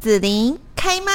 [0.00, 1.12] 子琳开麦。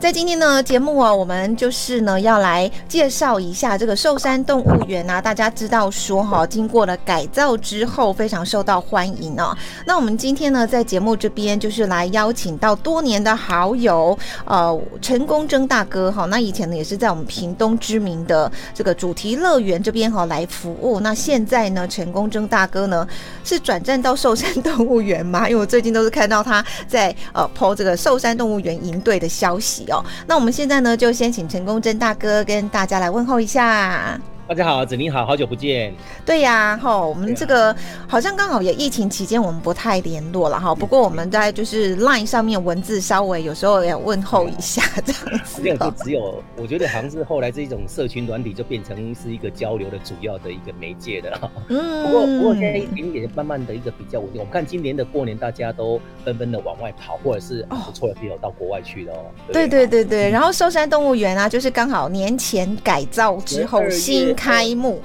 [0.00, 5.20] 在今天呢节目啊，我们就是呢要来介绍一下这个寿山动物园啊。
[5.20, 9.52] 大家知道说哈，经过了改造之后，非常受到欢迎哦。
[9.84, 16.26] 那我们今天呢，在节目这边就是来邀请到多年的好友，呃，陈功征大哥哈。
[16.26, 21.00] 那以前呢也是在我们屏东知名的这个主题乐园这边哈来服务。
[21.00, 23.04] 那现在呢，陈功征大哥呢
[23.42, 25.48] 是转战到寿山动物园嘛？
[25.48, 29.86] 因为我最近都是看到他在呃抛这个寿山动物园营队的消息。
[30.26, 34.18] 那我们现在呢，就先请陈功真大哥跟大家来问候一下。
[34.48, 35.94] 大家好，子宁好，好久不见。
[36.24, 37.76] 对呀，哈，我们这个
[38.08, 40.74] 好像刚好也疫情期间，我们不太联络了哈。
[40.74, 45.60] 不过我们在就是 Line 上面文字稍微有时候也问候一下这样子。
[45.62, 51.50] 这样就只有，我觉得好像是后来这种社群软体就变成是一个交流的主要的一个媒介的哈。
[51.68, 52.04] 嗯。
[52.06, 54.40] 不过不过现在一点点慢慢的一个比较稳定。
[54.40, 59.26] 我们看今年的过年，大家都纷纷的往外跑，或者是不错的朋友到国外去的哦。
[59.52, 60.30] 对对对对。
[60.30, 64.34] 然后寿山动物园啊，就是刚好年前改造之后新。
[64.38, 65.02] 开幕，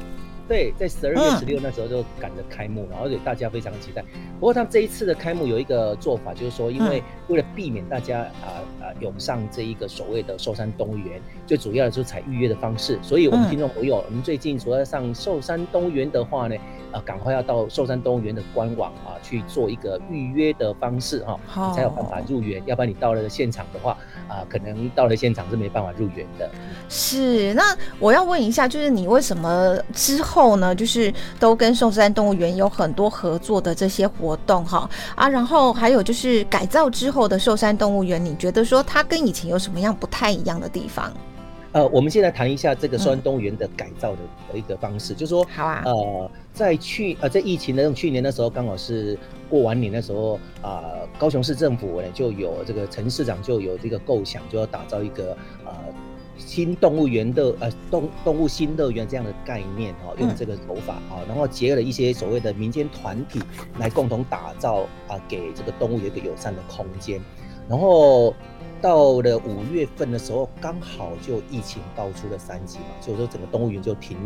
[0.47, 4.01] 对，在十二月十六那时候就赶着开幕，然后大家非常期待。
[4.39, 12.99] 不过他们这一次的开幕有一个做法，就是说，因为为了避免大家啊啊涌上这一个所谓的寿山动物园，最主要的就是采预约的方式。
[13.01, 16.55] 所以，我们听众朋友，我们最近所要上寿山动物园的话呢。
[16.93, 22.61] 啊，赶快要到寿山动物园的官网啊去做一个预约的方式哈，你才有办法入园。
[22.67, 26.47] 要不然你到了现场的话，啊，可能到了现场是没办法入园的。
[26.87, 34.89] 是，那我要问一下，就是你为什么之后呢，就是都跟寿山动物园有很多合作的这些活动哈？
[35.15, 41.11] 啊，然后还有就是改造之后的寿山动物园，你觉得说它跟以前有什么样不太一样的地方？
[41.71, 44.17] 呃，我们现在谈一下这个寿山动物园的改造的
[44.51, 46.31] 的一个方式，就是说，好啊，呃。
[46.53, 49.17] 在去呃，在疫情的去年的时候，刚好是
[49.49, 50.83] 过完年的时候啊，
[51.17, 55.71] 高雄市政府呢就有这个陈市长就有这个构想，就要打造一个呃
[56.37, 63.41] 新动物园的呃动动物新乐园这样的概念哈，用这个手法啊，然后结合了一些所谓的民间团体
[63.79, 67.21] 来共同打造啊，给这个动物有一个友善的空间，
[67.69, 68.33] 然后。
[68.83, 74.17] 到了五月份的时候，刚好就疫情爆出了三级嘛，所以说整个动物园就停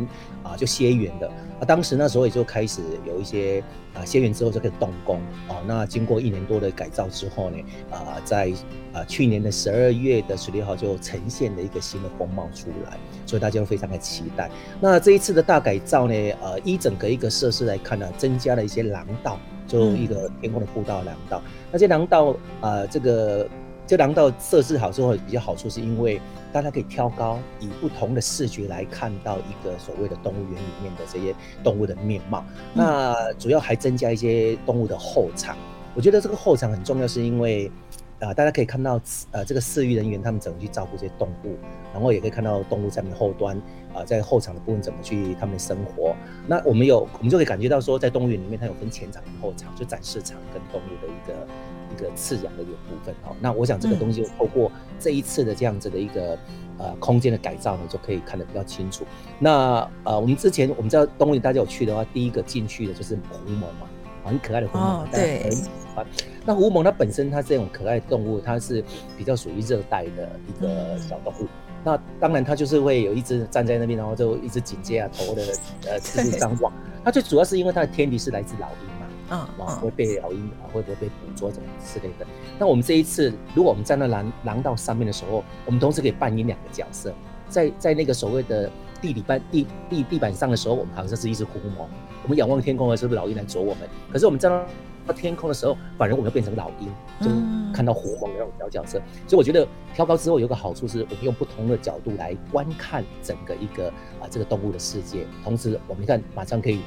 [0.41, 1.28] 啊，就歇园的。
[1.28, 3.63] 啊，当时那时候也就开始有一些
[3.94, 5.62] 啊歇园之后就开始动工啊。
[5.68, 7.57] 那经过一年多的改造之后呢，
[7.91, 8.51] 啊，在
[8.94, 12.97] 啊去年的十二月的十六号就呈现了一个新的风貌出来，
[13.28, 14.50] 所以大家都非常的期待。
[14.81, 21.44] 那这一次的大改造呢，呃，一整个一个设施来看呢，增加了一些廊道，就一个天空的步道廊道。
[21.72, 23.47] 那些廊道啊，这个。
[23.87, 26.21] 这廊道设置好之后比较好处，是因为
[26.51, 31.33] 大家可以挑高，以不同的视觉来看到一个所谓的动物园里面的这些
[31.63, 32.43] 动物的面貌。
[32.73, 35.55] 那主要还增加一些动物的后场。
[35.95, 37.71] 我觉得这个后场很重要，是因为
[38.19, 39.00] 啊，大家可以看到
[39.31, 41.55] 呃这个饲育人员他们怎么去照顾这些动物，
[41.94, 43.55] 然后也可以看到动物在面后端
[43.94, 46.16] 啊，在后场的部分怎么去他们的生活。
[46.47, 51.47] 那我们有我们就可以感觉到说，在动物园里面它有分前场跟后场，就展示场跟动物的一个。
[51.89, 54.69] 一个饲养的一个部分哦，那我想这个东西透过
[55.00, 56.38] 这一次的这样子的一个
[56.77, 59.06] 呃空间的改造呢，就可以看得比较清楚。
[59.39, 63.88] 那呃，我们之前我们知道动物园大家有去的话，第一个进去的就是狐獴嘛，
[64.27, 66.05] 很可爱的狐獴，大家很喜欢。
[66.45, 68.83] 那狐獴它本身它这种可爱的动物，它是
[69.17, 71.47] 比较属于热带的一个小动物。
[71.83, 75.41] 那当然它就是会有一只站在那边，然后就一直紧接啊头的
[75.88, 76.71] 呃 四处张望。
[77.03, 78.93] 它最主要是因为它的天敌是来自老鹰嘛。
[79.29, 79.49] 啊，
[79.81, 82.25] 会被老鹰啊，会不会被捕捉怎么之类的？
[82.57, 87.13] 那我们这一次，如果我们站在廊廊道上面的时候，我们同时可以扮演两个角色，
[87.49, 88.71] 在在那个所谓的
[89.01, 91.85] 地理板地地地板上的时候，我们好像是一只狐獴，
[92.23, 94.51] 我们仰望天空的时候，老鹰来啄我们；可是我们站
[95.05, 96.87] 到天空的时候，反而我们要变成老鹰，
[97.21, 97.29] 就
[97.73, 99.01] 看到狐獴的那种小角色。
[99.27, 103.87] 所以我觉得挑高之后有个好处是，我们用不同的角度来观看整个一个
[104.19, 106.81] 啊这个动物的世界，同时我们看马上可以。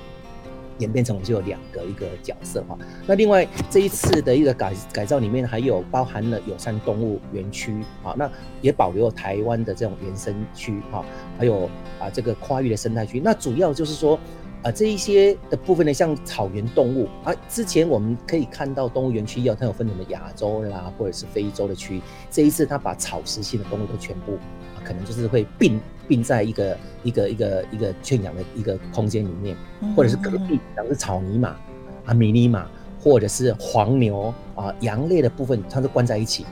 [0.80, 2.76] 演变成我们就有两个一个角色哈，
[3.06, 7.72] 那另外这一次的一个改改造里面还有包含了友善动物园区
[8.02, 8.28] 啊，那
[8.60, 11.04] 也保留台湾的这种原生区哈，
[11.38, 11.70] 还有
[12.00, 14.18] 啊这个跨域的生态区，那主要就是说
[14.62, 24.32] 啊这一些的部分呢，像草原动物啊，之前我们可以看到动物园区要它有分什么亚洲啦或者是非洲的区，这一次它把草食性的动物都全部
[24.76, 25.80] 啊，可能就是会并。
[26.10, 29.56] 并在一个一个一个一个圈养的一个空间里面，
[29.94, 31.56] 或者是隔壁养的草泥马
[32.04, 32.66] 啊、迷你马，
[32.98, 36.44] 或者是黄牛啊、羊类的部分，它都关在一起。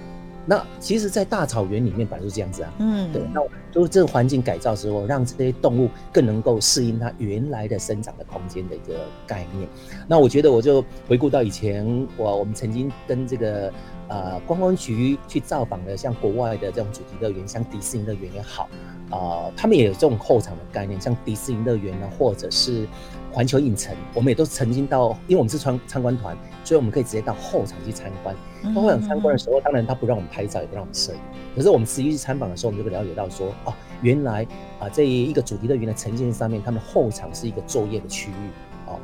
[0.50, 2.73] 那其实，在大草原里面本来就这样子啊。
[2.79, 9.69] 嗯，对，那就是这个环境改造之后，让这些动物更能够适应它原来的生长的空间的一个概念。
[10.06, 11.85] 那我觉得，我就回顾到以前，
[12.17, 13.71] 我我们曾经跟这个
[14.09, 18.71] 呃观光局去造访的，像国外的这种主题乐园，像迪士尼乐园也好，
[19.11, 22.89] 啊，他们也有这种后场的概念，像迪士尼乐园呢，或者是
[23.38, 28.35] 环球影城，我们也都曾经到，因为我们是参参观团，所以我们可以直接到后场去参观。
[28.75, 31.20] 到后场参观的时候，当然他不让我们拍照，也不让我们摄影。
[31.55, 34.44] 可是我们实际去参访的时候，我们就会了解到说，哦，原来
[34.81, 38.50] 啊，这一个主题乐园的呈现上面，他们后场是一个作业的区域。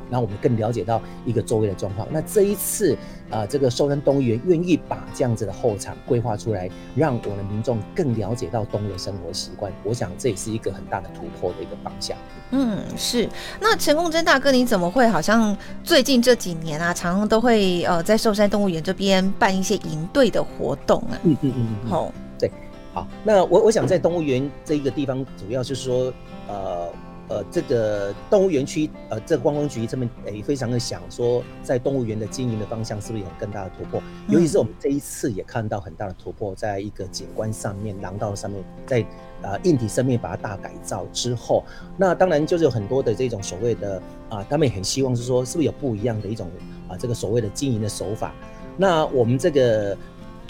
[0.04, 2.06] 哦，那我们更了解到一个周围的状况。
[2.10, 2.96] 那这一次
[3.30, 9.72] 啊，这个寿山动物园愿意把这样子的后场规划出来，让我们民众更了解到动物的生活习惯。
[9.82, 12.16] 我想这也是一个很大的突破的一个方向。
[12.50, 13.28] 嗯，是。
[13.60, 21.18] 那陈功真大哥，你怎么会好像最近这几年啊，常常都会呃在寿山动物园这边办一些营队的活动啊？
[21.24, 22.50] 嗯嗯嗯嗯，好，对，
[22.92, 23.06] 好。
[23.24, 26.12] 那我我想在动物园这一个地方，主要就是说
[26.48, 26.88] 呃。
[27.26, 34.02] 呃，这个动物园区，呃，这个观光局这边诶，非常的想说，在动物园的经营的方向是不是有更大的突破？
[34.28, 39.06] 尤其是我们这一次也看到很大的突破，在一个景观上面、廊道上面，在
[39.40, 41.64] 呃硬体上面把它大改造之后，
[41.96, 46.50] 那当然就是有很多的这种所谓的啊，他们也很希望是说，是不是有不一样的一种
[46.88, 48.34] 啊，这个所谓的经营的手法？
[48.76, 49.96] 那我们这个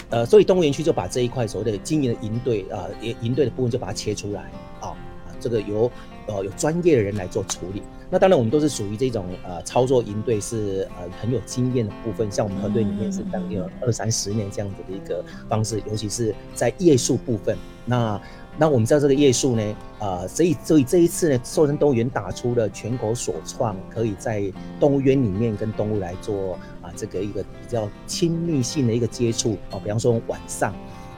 [0.09, 4.51] 呃，所以动物园区就把这一块所谓的经营的营队啊，营营队的部分就把它切出来
[4.81, 4.93] 啊，
[5.39, 5.89] 这个由。
[6.27, 7.81] 呃，有专业的人来做处理。
[8.09, 12.31] 那当然，我们都是属于这种呃操作营队是呃很有经验的部分。
[12.31, 17.57] 像我们团队里面是将近有二三十年这样子的一个方式，尤其是在夜宿部分。
[17.83, 18.19] 那
[18.57, 29.77] 那我们知道这个夜宿呢，呃，所以所以这一次呢，寿山动物园打出了全国首创，可以在动物园里面跟动物来做啊这个一个比较亲密性的一个接触啊。
[29.83, 30.73] 比方说晚上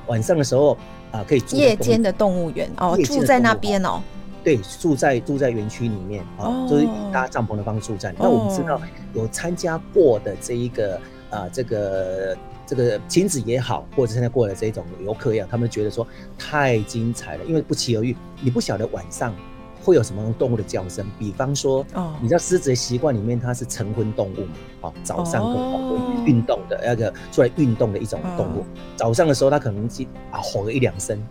[0.08, 0.78] 晚上的时候
[1.12, 4.02] 啊，可以夜间的动物园哦，住在那边哦。
[4.44, 8.14] 对，住在住在园区里面啊，就是搭帐篷的方式住在。
[8.18, 8.80] 那我们知道
[9.14, 10.98] 有参加过的这一个
[11.30, 16.08] 啊，这个这个亲子也好，或者参加过的这种游客也好，他们觉得说
[16.38, 19.36] 太精彩了，因为不期而遇，你不晓得晚上
[19.84, 21.06] 会有什么动物的叫声。
[21.20, 28.64] 比方说，哦，你知道狮子的习惯里面，它是晨昏动物嘛，哦，早上可能运动的那个出来运动的一种动物。
[28.96, 31.22] 早上的时候，它可能去啊吼了一两声，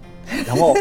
[0.46, 0.74] 然后。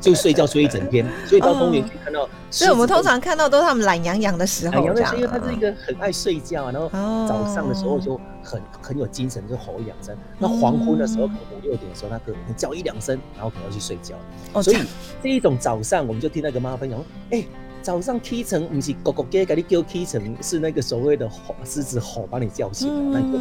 [0.00, 6.88] 就睡觉睡一整天， 所以到公园去看到，所以我们通常看到都是他们懒洋洋的时候，懒洋洋，因为他是一个很爱睡觉，然后
[7.26, 10.16] 早上的时候就很很有精神，就吼一两声。
[10.38, 14.14] 那黄昏的时候，可能五六点的时候，他可能叫一两声，然后可能要去睡觉。
[14.62, 14.78] 所以
[15.22, 17.44] 这一种早上，我们就听那个妈妈分享说，哎，
[17.84, 23.38] 早上起床不是狗狗给给你叫起床，是那个所谓的吼狮子吼把你叫醒，那个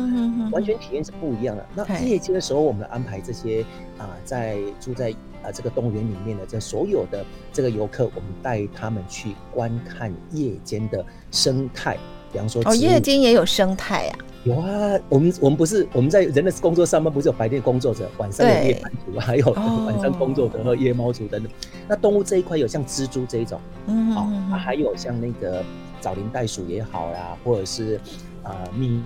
[0.52, 1.66] 完全体验是不一样的。
[1.74, 3.66] 那夜间的时候，我们安排这些
[3.98, 5.16] 啊，在住在。
[5.44, 11.98] 啊，这个动物园里面的这所有的这个游客，我们带他们去观看夜间的生态，
[12.32, 14.20] 比方说哦，夜间也有生态啊。
[14.44, 21.52] 有啊，我们我们不是我们在人的工作上班，不是有白天工作者，晚上的夜班族， 还有晚上工作的和夜猫族等等。
[21.88, 25.64] 那动物这一块有像蜘蛛这一种，嗯，好，还有像那个
[26.02, 28.00] 枣林袋鼠也好啦，或者是
[28.44, 29.02] 啊蜜。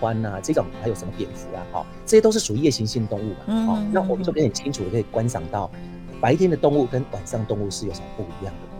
[0.00, 1.66] 獾呐，这种还有什么蝙蝠啊？
[1.72, 3.66] 好，这些都是属于夜行性动物嘛。
[3.66, 5.68] 好，那我们就可以很清楚的可以观赏到
[6.20, 8.71] 白天的动物跟晚上动物是有什么不一样的。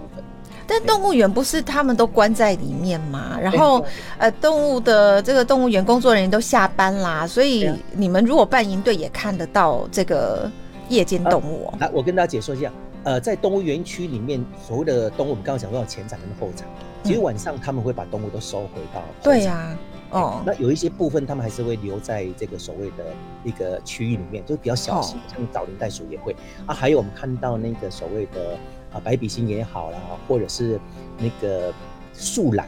[0.67, 3.39] 但动物园不是他们都关在里面嘛？
[3.41, 3.85] 然后
[4.19, 10.51] 呃，动物的这个动物园工作人员都下班啦，所以你们如果办营队也看得到这个
[10.89, 11.73] 夜间动物。
[11.79, 12.73] 来，我跟大家解说一下，
[13.05, 16.67] 呃，在动物园区里面所谓的动物，我们刚刚讲到前场跟后场，
[17.03, 19.03] 其实晚上他们会把动物都收回到。
[19.23, 19.77] 对呀。
[20.13, 23.05] 哦，那有一些部分他们还是会留在这个所谓的
[23.45, 26.75] 一个区域里面，就是比较小型，像枣林袋鼠也会啊。
[26.75, 28.59] 还有我们看到那个所谓的
[28.93, 30.79] 啊白笔芯也好啦，或者是
[31.19, 31.73] 那个
[32.15, 32.67] 树懒，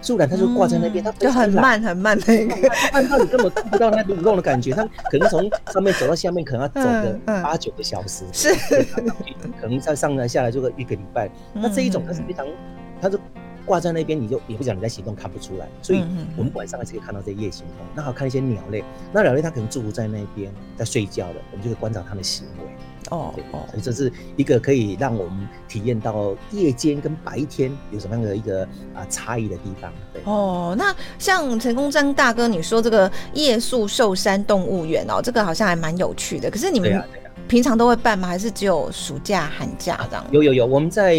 [0.00, 2.26] 树懒它就挂在那边，它就很慢很慢的，
[2.92, 4.72] 慢到你根本看不到它蠕动的感觉。
[4.72, 8.54] 它可能从上面走到下面，可能要走个八九个小时，是，
[9.60, 11.28] 可能再上来下来就个一个礼拜。
[11.52, 12.46] 那这一种它是非常，
[13.00, 13.18] 它是。
[13.64, 15.68] 挂在那边，你就也不讲你在行动，看不出来。
[15.82, 16.04] 所以，
[16.36, 17.86] 我们晚上还是可以看到这些夜行动。
[17.94, 22.64] 那好看一些鸟类，那鸟类它可能驻在那边在睡觉的，我们就可以观察它的行为。
[23.10, 28.62] 哦哦，所以这是一个可以让我们体验到夜间跟白天有什么样的一个
[28.94, 29.92] 啊差异的地方。
[30.12, 36.50] 对哦，那像陈功章大哥你说这个夜宿寿山动物园哦，这个好像还蛮有趣的。
[36.50, 37.04] 可是你们
[37.48, 38.28] 平常都会办吗？
[38.28, 40.24] 还是只有暑假寒假这样？
[40.30, 41.14] 有有有，我们在。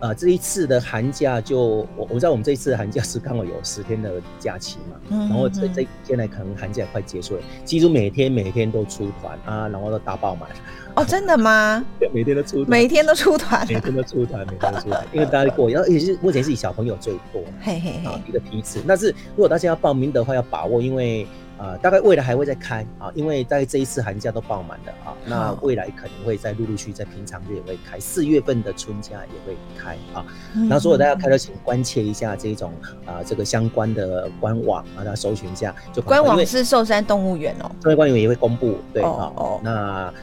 [0.00, 10.48] 呃，这一次的寒假就我我知道我们这一次的寒假是刚好有十天的假期嘛，然后这这现在可能寒假快结束了，几乎每天每天都出团啊，然后都大爆满。
[10.94, 11.84] 哦，真的吗？
[11.98, 18.80] 对，每天都出，每天都出团，每天都出团，每天都出团， 因为大家过，然后也是目前是以小朋友最多，嘿嘿嘿，一个批次。
[18.86, 21.26] 但是如果大家要报名的话，要把握，因为。
[21.58, 30.24] 啊，大概未来还会再开啊，因为在这一次寒假都爆满了啊，那未来可能会再陆陆续在平常日也会开，四月份的春假也会开啊。
[30.68, 32.72] 那所以大家开了，请关切一下这种
[33.04, 35.74] 啊，这个相关的官网啊，大家搜寻一下。
[35.92, 39.32] 就官网是寿山动物园哦，寿山官员也会公布，对啊。
[39.62, 40.14] 那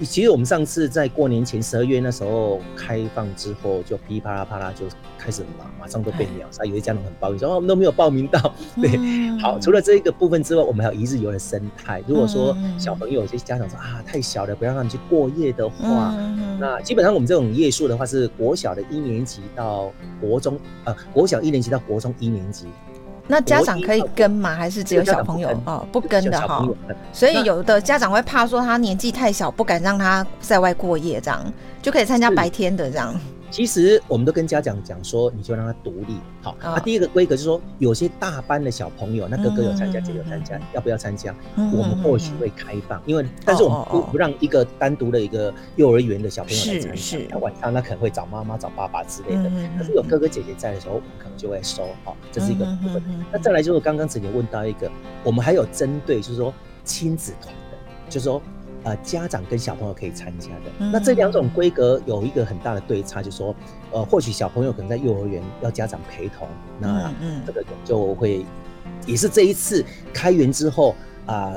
[0.00, 4.86] 其实我们上次在过年前十二月那时候开放之后，就噼啪啦啪啦就
[5.16, 8.52] 开始马马上都被秒杀，有些家长很抱怨说哦，我们都没有报名到。
[8.82, 8.90] 对，
[9.40, 12.02] 好，除了这一个部分之外，我们还有一日游的生态。
[12.08, 16.12] 如果说小朋友有些家长说啊太小了，不让他们去过夜的话，
[16.58, 22.66] 那基本上我们这种夜宿的话是国小的一年级到国中，呃，国小一年级到国中一年级。
[23.26, 24.54] 那家长可以跟吗？
[24.54, 25.86] 还是只有小朋友哦？
[25.90, 26.66] 不跟的哈。
[27.12, 33.14] 所以有的家长会怕说他年纪太小，不敢让他在外过夜，这样就可以参加白天的这样。
[33.54, 36.56] 其实我们都跟家长讲说，你就让他独立好。
[36.60, 41.32] 那第一个规格就是说，有些大班的小朋友，那哥哥有参加，姐有参加，要不要参加？
[41.56, 47.18] 我们或许会开放，因为但是我们不不让一个单独的一个幼儿园的小朋友来参加。
[47.30, 49.48] 他晚上那可能会找妈妈、找爸爸之类的。
[49.76, 51.86] 但是有哥哥姐姐在的时候，我们可能就会收。
[52.02, 53.00] 好，这是一个部分。
[53.30, 54.90] 那再来就是刚刚子姐问到一个，
[55.22, 57.78] 我们还有针对就是说亲子团的，
[58.10, 58.42] 就是说。
[58.84, 63.54] 呃，家长跟小朋友可以参加的，那这两种规格有一个很大的对差，就是说，
[63.90, 66.46] 呃，或许小朋友可能在幼儿园要家长陪同，
[66.78, 67.10] 那
[67.46, 68.44] 这个就会
[69.06, 71.54] 也是这一次开园之后啊，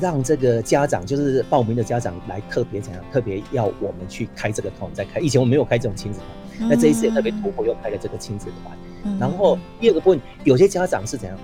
[0.00, 6.20] 让这个家长就是报名的家长来特别怎样，特别要我们去开这个团再开，以前我们没有开这种亲子
[6.56, 11.38] 团，那这一次也特别突破又开了这个亲子团，然后第二个部分，有些家长是怎样，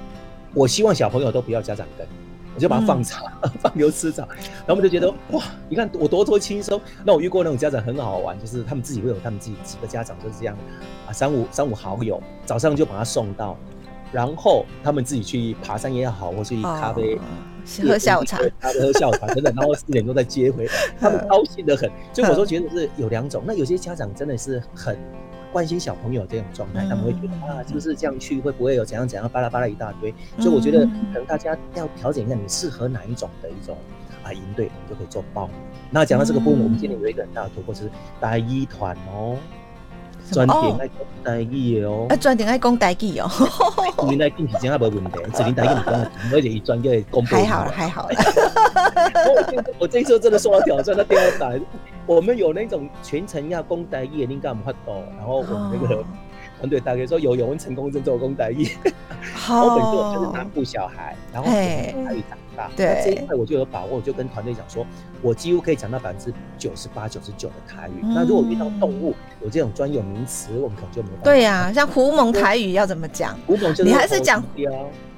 [0.55, 2.07] 我希望小朋友都不要家长跟。
[2.56, 3.26] 我就把它放草，
[3.60, 6.80] 放牛吃草，然后我们就觉得哇，你看我多多轻松。
[7.04, 10.56] 那我遇过那种家长很好玩，就是他们自己会有他们自己几个家长就是这样
[11.06, 13.58] 啊，三五三五好友，早上就把他送到，
[14.10, 17.20] 然后他们自己去爬山也好，或去咖啡
[17.86, 21.90] 喝下午茶，喝下午茶等等，然后四点钟再接回来，他们 高兴的很。
[22.14, 24.96] 所以我说觉得是有两种，那有些家长真的是很。
[25.56, 30.14] 关心小朋友这种状态，他们会觉得啊，是不是这样去会不会有怎样怎样巴拉巴拉一大堆？
[30.38, 33.75] 所以我觉得可能大家要调整一下，你适合哪一种的一种
[34.22, 35.56] 啊营队，我们就可以做报名。
[35.90, 39.38] 那讲到这个部分，我们今年有一个很大的突破，是大一团哦，
[40.30, 43.26] 专点爱讲带一哦，啊专点爱讲带一哦，
[44.10, 47.34] 原来进去真还无问题，只连带一唔讲，而且一专业公布。
[47.34, 48.14] 还好了，还好了。
[49.80, 51.58] 我这一次真的受到挑战，那第二单。
[52.06, 56.04] 我们有那种全程要攻代译，应该我们发到，然后我们那个
[56.58, 58.68] 团队大概说有有人成功在做公代译，
[59.50, 64.86] 我本做就是南部小孩，然后台语长大，对这一块我就有把握，就跟团队讲说，
[65.20, 68.00] 我几乎可以讲到百分之九十八、九十九的台语。
[68.02, 71.25] 那如果遇到动物有这种专有名词，我们可能就没办法。
[71.25, 73.36] 对呀，像胡蒙台语要怎么讲？
[73.46, 74.42] 胡蒙就是你还是讲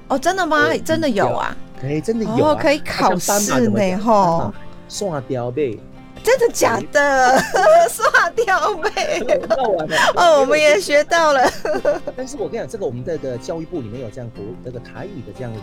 [0.08, 0.74] 哦，真的吗？
[0.78, 1.54] 真的有啊？
[1.82, 4.52] 哎，真的有，可以考试呢，吼，
[4.88, 5.78] 刷雕呗。
[6.22, 7.38] 真的假的？
[7.90, 9.20] 刷掉呗！
[10.16, 11.50] 哦，我们也学到了。
[12.16, 15.60] 但是我跟你讲，这个我们这个教育部里面有这样国那个台语的这样的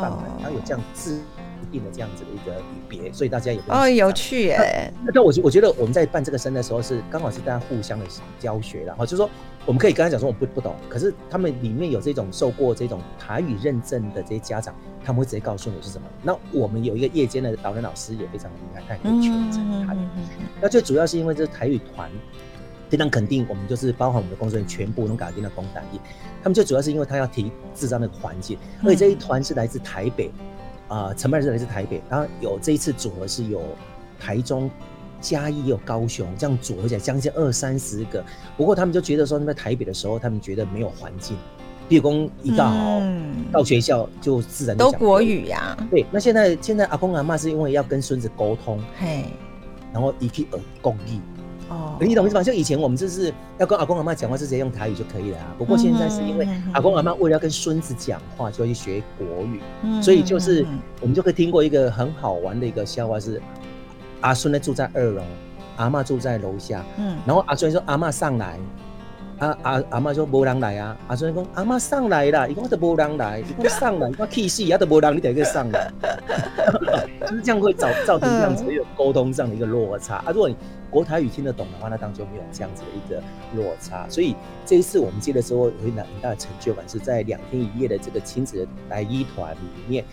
[0.00, 1.20] 范本，它有这样制
[1.70, 4.92] 定了这样子的一个语别，所以大家也哦有趣耶。
[5.14, 8.06] 那我我觉得我们在办这个生的时候是刚好是大家互相的
[8.38, 9.28] 教学然后就是说
[9.66, 14.74] 我们可以跟他讲说我不不懂，可是他们里面有这种受过这种台语认证的这些家长。
[15.02, 16.06] 他们会直接告诉你是什么。
[16.22, 19.98] 那我们有一个夜间的导演老师也非常厉害，他也可以全程台语。
[20.60, 22.10] 那最主要是因为这台语团
[22.90, 25.98] 非常肯定，我们就是包含我们的工作人员全部能搞定的公单译。
[26.42, 30.30] 他们最主要是因为他要提制造那个环境，而且这一团是来自台北
[30.90, 32.02] 啊，承办是来自台北。
[32.10, 33.62] 然后有这一次组合是有
[34.18, 34.70] 台中、
[35.20, 38.22] 嘉义有高雄，这样组合起来将近二三十个。
[38.56, 41.36] 不过他们就觉得说，在台北的时候，他们觉得没有环境。
[41.88, 42.70] 毕工一到
[43.00, 45.76] 嗯到学校就自然都国语呀。
[45.90, 49.24] 对，那现在现在阿公阿妈是因为要跟孙子沟通，嘿，
[49.92, 51.20] 然后一去耳共意。
[51.70, 52.42] 哦，你懂意思吗？
[52.42, 55.54] 就以前我们就是要跟阿公阿妈讲话，就直接用台语就可以了啊。
[55.56, 59.60] 不过现在是因为阿公阿妈为了要跟孙子讲话，就要去学国语，
[60.02, 60.66] 所以就是
[61.00, 63.40] 我们就可以听过一个很好玩的一个笑话，是
[64.20, 65.22] 阿孙呢住在二楼，
[65.76, 68.58] 阿妈住在楼下，嗯，然后阿孙说阿妈上来。
[69.40, 75.90] 啊阿阿妈说无人来啊，阿孙讲阿妈上来啦，伊讲都无人来， 伊讲上来，我气死，也都无人，你得去上来。
[77.26, 80.26] 就是这样会造 造成这样子一个沟通上的一个落差啊。
[80.28, 80.54] 如果你
[80.90, 83.22] 国台语听得懂的话，那当然就没有这样子的一个
[83.56, 84.06] 落差。
[84.10, 90.04] 所以这一次我们接的时候，有很大很大的成就感，是在两天一夜的这个亲子来一团里面，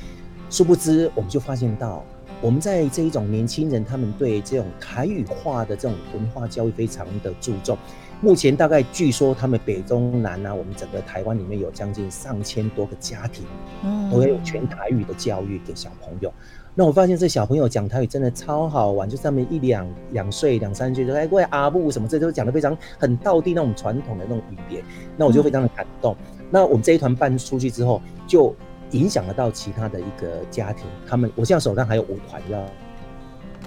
[0.50, 2.02] 殊不知我们就发现到。
[2.40, 7.76] 我们在这一种年轻人，他们对这种台语化的这种文化教育非常的注重。
[8.22, 13.46] 目前大概据说他们北中南啊，我们整个台湾里面有将近上千多个家庭，
[13.84, 16.34] 嗯，都有全台语的教育给小朋友。
[16.74, 24.84] 那我发现这小朋友讲台语真的超好玩，就上面一两两岁、两三岁就哎喂阿布什么，这都讲的非常很道地那种传统的那种语言。
[25.16, 26.16] 那我就非常的感动。
[26.50, 28.56] 那我们这一团办出去之后，就。
[28.92, 32.58] 影响得到其他的一个家庭，他们我现在手上还有五团要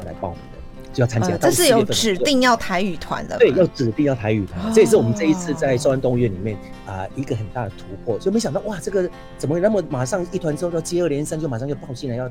[0.07, 0.50] 来报名的，
[0.93, 1.37] 就要参加。
[1.39, 6.57] 这是有指定要台语团的，对，要指定要台语团，这也是我们这一次在寿安动物园里面
[6.87, 8.19] 啊一个很大的突破。
[8.19, 12.29] 就没想到哇，这个怎么那么马上一团之后，接二连三就马上就报进来要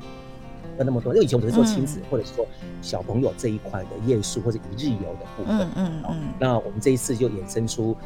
[0.80, 1.12] 要那么多？
[1.12, 2.46] 因为以前我们是做亲子或者是说
[2.80, 7.96] 小朋友这一块的夜宿或者一日游的部分，嗯嗯嗯，那我们这一次就衍生出。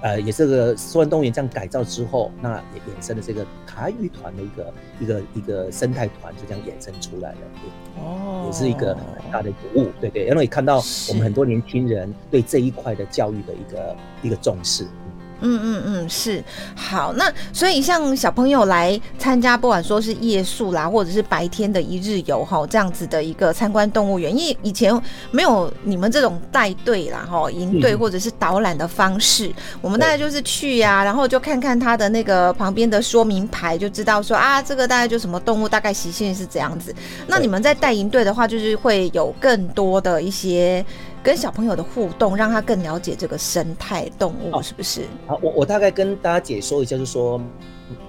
[0.00, 7.38] 呃，也是个苏万动物园这样改造之后，那也衍生了这个台语团的一个一个一个生态团，就这样衍生出来了。
[8.00, 14.86] 哦，也是一个很大的鼓舞，对对，因为看到我们很多年轻人对这一块的教育的一个一个重视。
[15.42, 16.42] 嗯嗯嗯，是
[16.74, 17.12] 好。
[17.14, 24.98] 那所以像小朋友来参加，不管说是夜宿啦，或者是白天的一日游哈，这样子的一个参观动物园，因为以前
[25.30, 36.94] 没有你们这种带队啦哈，营队或者是导览的方式，我们大概就是去呀，然后就看看它的那个旁边的说明牌，就知道说啊，这个大概就什么动物，大概习性是怎样子。
[37.26, 40.84] 那你们在带营队的话，就是会有更多的一些。
[41.22, 45.02] 跟小朋友的互动，让他更了解这个生态动物，是不是？
[45.26, 47.40] 好，我我大概跟大家解说一下，就是说，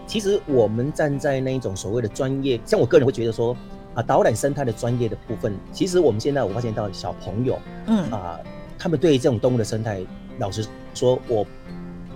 [0.08, 3.56] 其实我们站在那一种所谓的专业，像我个人会觉得说，
[3.94, 8.40] 啊，导览生态的专业的部分，其实我们现在我发现到小朋友，嗯啊，
[8.80, 10.02] 他们对这种动物的生态，
[10.40, 10.66] 老实
[10.96, 11.46] 说，我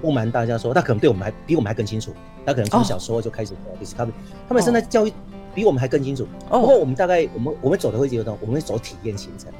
[0.01, 2.11] 不瞒大家说，他可能对我们还比我们还更清楚，
[2.43, 3.53] 他可能从小时候就开始
[3.95, 4.13] 他们
[4.47, 5.13] 他们生态教育
[5.53, 6.27] 比我们还更清楚。
[6.49, 9.51] 不过我们大概我们我们走的会觉得，我们会走体验行程。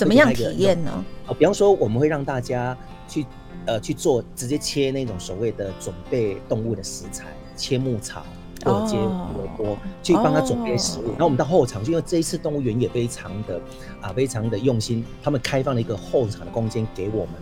[0.00, 1.04] 怎么样体验呢？
[1.26, 2.74] 啊，比方说我们会让大家
[3.06, 3.26] 去，
[3.66, 8.24] 呃，去做直接切那种所谓的准备动物的食材，切牧草
[8.64, 11.08] 或者切胡萝卜，去帮他准备食物。
[11.10, 13.60] 然后我们到后场，因为这一次动物园也非常的
[14.00, 17.34] 啊，非常的用心，他们开放了一个后场的空间给我们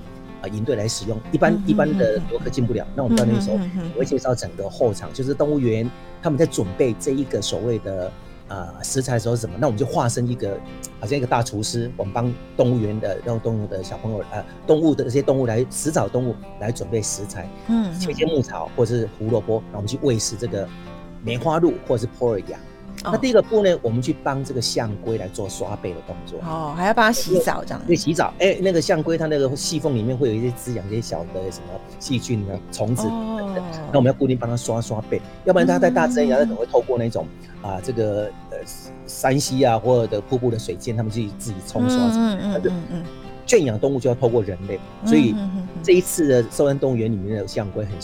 [0.42, 1.16] 啊营队来使用。
[1.30, 3.58] 一般一般的游客进不了，那我们到那时候
[3.94, 5.88] 我会介绍整个后场，就是动物园
[6.20, 8.10] 他们在准备这一个所谓的。
[8.48, 9.56] 啊，食材的时候是什么？
[9.58, 10.58] 那我们就化身一个，
[10.98, 20.68] 好像一个大厨师，我们帮动物园的让动物的小朋友，呃，动物的这些动物来食草动物来准备食材，嗯，切些牧草或者是胡萝卜，然后我们去喂食这个
[21.22, 22.58] 梅花鹿或者是普洱羊。
[23.04, 26.38] 那第一个步呢，我们去帮这个象龟来做刷背的动作。
[26.40, 27.82] 哦，还要帮它洗澡这样。
[27.86, 28.32] 对，洗澡。
[28.38, 33.64] 哎，那个象龟它那个细缝里面会有一些滋养一些小的什么细菌啊、虫子等等。
[33.92, 37.26] 那我们要固定帮它刷刷背，要不然它在大自然它可能会透过那种
[37.62, 38.58] 啊这个呃
[39.06, 41.98] 山溪啊或者的瀑布的水涧，它们去自己冲刷。
[41.98, 43.04] 嗯嗯嗯嗯。
[43.46, 45.34] 圈养动物就要透过人类，所以
[45.82, 47.98] 这一次的寿安动物园里面的象龟很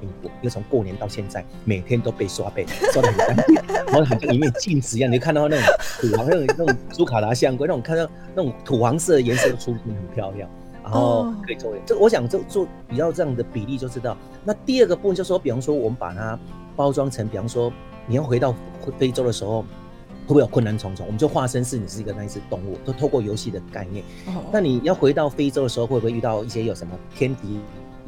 [0.00, 0.08] 新。
[0.24, 3.54] 因为从过年到现在，每天都被刷背，刷的很干净，
[3.86, 5.10] 然后好像一面镜子一样。
[5.10, 5.66] 你就看到那种
[6.00, 10.48] 土黄，那种那种朱卡达象龟，那种看到那种土黄色的颜色出很漂亮，
[10.82, 14.16] 然后可以这个，我想就做比较这样的比例就知道。
[14.44, 16.38] 那第二个部分就说，比方说我们把它
[16.74, 17.70] 包装成，比方说
[18.06, 18.54] 你要回到
[18.98, 21.04] 非洲的时候，会不会有困难重重？
[21.06, 24.02] 我们就化身是你是一个那一只动物，都透过游戏的概念。
[24.50, 27.60] 那你要回到非洲的时候，会不会遇到一些有什么天敌？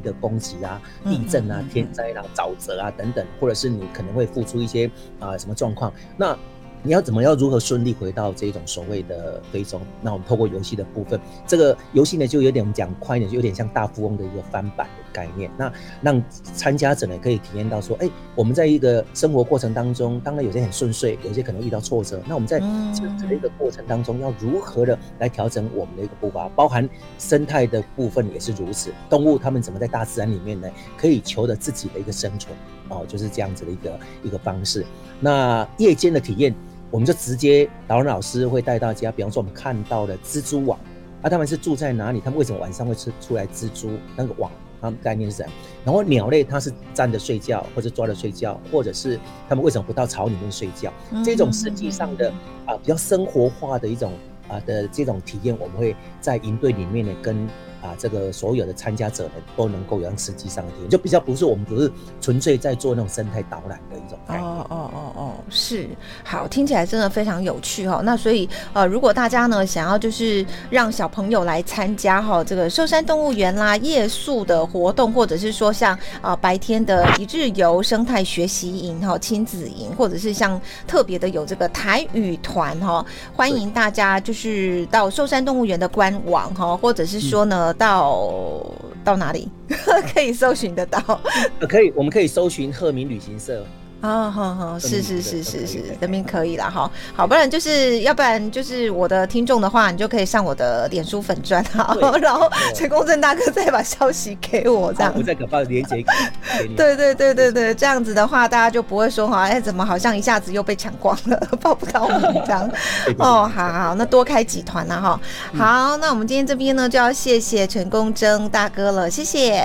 [0.02, 6.38] 的攻击啊，地震啊，天灾啊，沼泽啊等等，或者是你可能会付出一些啊什么状况，那。
[6.84, 9.80] 你要怎么要如何顺利回到这种所谓的非洲？
[10.00, 15.50] 那我们透过游戏的部分，这个游戏呢就有点我们讲快一点，就有点像大富翁的一个翻版的概念。
[15.56, 22.20] 那让参加者呢可以体验到说，哎，我们在一个生活过程当中，当然有些很顺遂，有些可能遇到挫折。
[22.26, 26.48] 那我们在这样子的一个过程当中，要如何的来调整我们的一个步伐？
[26.56, 32.56] 包含生态的部分也是如此，动物它们怎么在大自然里面呢，可以求得自己的一个生存？
[32.88, 34.84] 哦，就是这样子的一个一个方式。
[35.20, 36.54] 那夜间的体验。
[36.90, 40.78] 我们就直接导览老师会带大家，比方说我们看到的蜘蛛网，
[41.22, 42.20] 啊，他们是住在哪里？
[42.20, 43.92] 他们为什么晚上会出出来蜘蛛？
[44.14, 45.52] 那个网，他们概念是这样？
[45.84, 49.18] 然后鸟类它是站着睡觉，或者抓着睡觉，或者是
[49.48, 50.92] 它们为什么不到巢里面睡觉？
[51.24, 52.30] 这种实际上的
[52.66, 54.12] 啊比较生活化的一种
[54.48, 57.48] 啊的这种体验，我们会在营队里面呢跟。
[57.82, 61.90] 啊，这个所有的参加者呢都能够有实际上的体验，就比较不是我们只是
[62.20, 64.48] 纯粹在做那种生态导览的一种概念。
[64.48, 65.86] 哦哦哦哦，是
[66.24, 68.00] 好，听起来真的非常有趣哈。
[68.02, 88.64] 那所以呃，如果大家呢想要就是让小朋友来参加哈这个寿山动物园啦夜宿的活动，或者是说像啊白天的一日游生态学习营哈亲子营，或者是像特别的有这个台语团哈，欢迎大家就是到寿山动物园的官网哈，或者是说呢到
[89.04, 89.48] 到哪里
[90.14, 91.20] 可以搜寻得到？
[91.60, 93.64] 呃，可以，我们可以搜寻鹤鸣旅行社。
[94.02, 106.74] 啊，好好，是是是是是，人民可以了哈，好，不然就是要不然就是我的听众的话，你就可以上我的脸书粉钻哈， 然后陈公正大哥再把消息给我，这样我再把链接给你。
[106.74, 112.68] 对对对对对，这样子的话，大家就不会说哈，哎，怎么好像一下子又被抢光了，报不到我们这样。
[113.18, 115.20] 哦，好好，那多开几团了哈。
[115.56, 119.62] 好，那我们今天这边呢，就要谢谢陈公正大哥了，谢谢，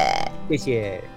[0.48, 1.17] 谢谢。